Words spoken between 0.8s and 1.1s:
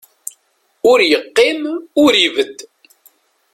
Ur